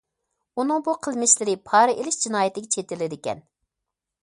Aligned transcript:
ئۇنىڭ 0.61 0.79
بۇ 0.87 0.95
قىلمىشلىرى 1.07 1.55
پارا 1.73 1.95
ئېلىش 1.99 2.19
جىنايىتىگە 2.25 2.73
چېتىلىدىكەن. 2.77 3.47